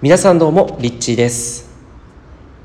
[0.00, 1.68] 皆さんどうもリッチーです、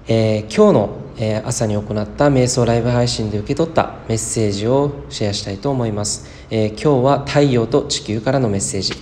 [0.07, 8.93] えー、今日の、えー、朝に行った瞑想ライブ配信で受け取ったメッセージをシェアしたいと思います、えー、今日は太陽と地球からのメッセージ。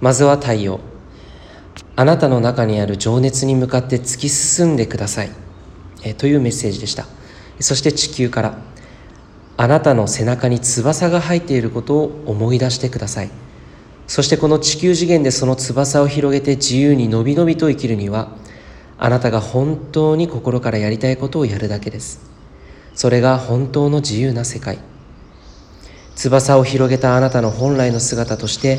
[0.00, 0.78] まずは太陽。
[1.96, 5.30] あなたの中にある情熱に向かって突き進んでください、
[6.04, 7.06] えというメッセージでした。
[7.58, 8.56] そして地球から。
[9.56, 13.30] あなたの背中に翼が生えていることを思い出してください。
[14.06, 18.36] そしてこの地球次元でその翼を広げて自由にのびのびと生きるには
[18.98, 22.20] あなたが本当に心からやりたいことをやるだけです。
[22.94, 24.78] それが本当の自由な世界。
[26.14, 28.78] 翼を広げたあなたの本来の姿として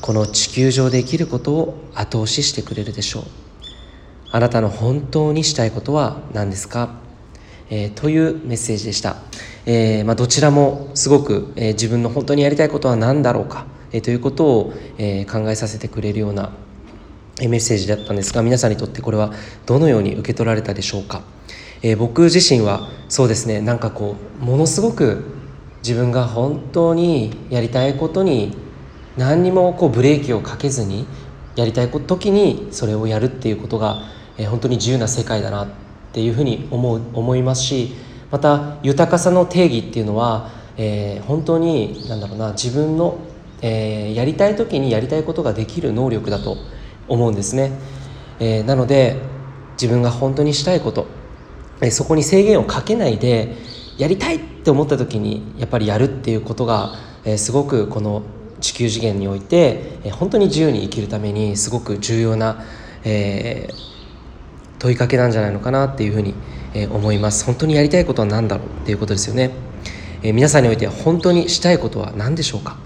[0.00, 3.24] この地球上で生きることを後押ししてくれるでしょう。
[4.32, 6.90] あなたの本当にしたいことは何ですか、
[7.70, 9.16] えー、というメッセージでした、
[9.64, 13.73] えー、まあ、どちらもすごく、えー、自分の本当にやりたいことは何だろうか。
[13.94, 16.50] えということを、え考えさせてくれるような
[17.40, 19.32] メッセージだったんですが皆さんにとってこれは
[19.66, 21.22] どのように受け取られたでしょうか、
[21.80, 25.22] え僕自身はそうですねなんかこうものすごく
[25.78, 28.56] 自分が本当にやりたいことに
[29.16, 31.06] 何にもこうブレーキをかけずに
[31.54, 34.02] やりたい時にそれをやるっていうことが、
[34.38, 35.68] え本当に自由な世界だなっ
[36.12, 37.94] ていうふうに思う思いますし
[38.32, 43.18] また豊かさの定義っていうのは、えー、本当に何だろうな自分の
[43.66, 46.58] えー、やりたい時にやりたいことができる能力だと
[47.08, 47.72] 思うんですね、
[48.38, 49.16] えー、なので
[49.80, 51.06] 自分が本当にしたいこと、
[51.80, 53.56] えー、そこに制限をかけないで
[53.96, 58.22] やりたいって思った時にやっぱりやるっていうことが、えすごくこの
[58.60, 62.64] 地球次元において、え本当に自由に生きるためにすごく重要な、
[63.04, 63.68] え
[64.80, 66.34] 問いかけなんじゃないのかなっていうふうに、
[66.74, 67.44] え思います。
[67.44, 69.52] 本当にやりたいことは何だろうっていうことですよね、
[70.24, 72.83] え皆さんにおいて本当にしたいことは何でしょうか？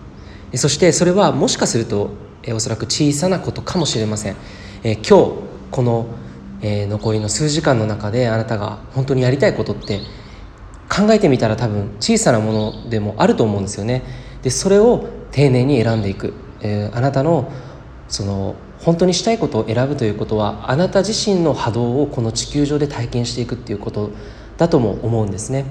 [0.55, 2.11] そしてそれはもしかすると、
[2.43, 4.37] えおそらく小さなことかもしれません、
[4.83, 5.03] 今日
[5.71, 6.07] この、
[6.63, 10.01] 残りの数時間の中であなたが本当にやりたいことって
[10.89, 14.03] 考えてみたら多分小さなものでもあると思うんですよね。
[14.43, 17.53] でそれを丁寧に選んでいく、えあなたの
[18.09, 24.11] その本当にしたいことを選ぶということはあなた自身の波動をこの地球上で体験していくっていうこと
[24.57, 25.67] だとも思うんですね。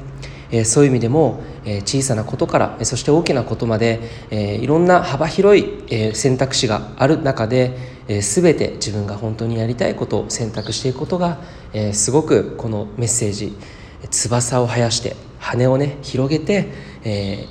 [0.51, 1.41] えそういう意味でも、
[1.85, 3.99] 小さなことからそして大きなことまで、
[4.61, 11.39] いろんな幅広い、選択肢がある中で、全て自分が本当にやりたいことを選択していくことが、
[11.91, 13.55] すごくこのメッセージ
[14.09, 16.67] 翼を生やして羽をね広げて、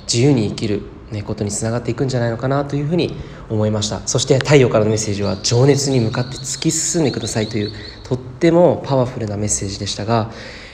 [0.05, 3.15] 自由に生きるね、ことにつながっていくんじゃないのかなというふうに
[3.49, 4.01] 思いました。
[4.05, 7.71] そして太陽からのメッセージは情熱に向かって突き進んでくださいという
[8.03, 10.31] とってもパワフルなメッセージでしたが、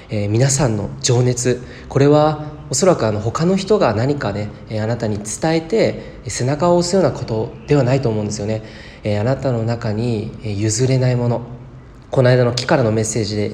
[0.09, 8.63] え、皆さんの情熱これはおそらくあの他の人が何かね、えあなたに伝えて背中を押すようなことではないと思うんですよね、
[9.03, 11.45] え、あなたの中に譲れないもの
[12.09, 13.51] この間の木からのメッセージで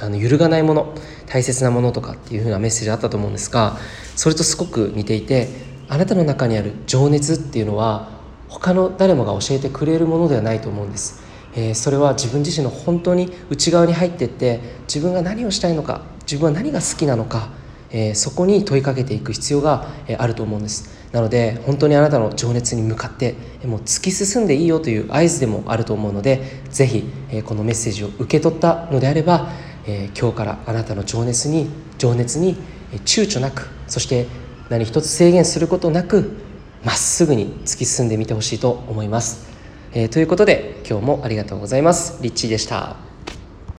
[0.00, 3.78] あの揺るがないもの大切なものとかっていう風なメッセージあったと思うんですが
[4.16, 5.48] それとすごく似ていて
[5.88, 8.10] あなたの中にある情熱っていうのは
[8.50, 11.22] 他の誰もが教えてくれるものではないと思うんです。
[11.56, 17.56] えー、それは自分自身の本当に内側に入っていって自分が何をしたいのか自分は何が好きなのか、
[17.90, 23.34] えー、そこに問いかけていく必要が、えー、あると思うんですなので本当にあなたの情熱に向かって、
[23.64, 29.48] もう突き進んでいいよという合図でもあると思うので是非、えこのメッセージを受け取ったのであれば、
[29.86, 32.56] え今日からあなたの情熱に情熱に
[33.06, 34.26] 躊躇なくそして
[34.68, 36.36] 何一つ制限することなく
[36.84, 39.48] まっすぐに突き進んでみてほしいと思います。
[39.94, 42.22] え、ということで今日もありがとうございます。
[42.22, 43.07] リッチーでした。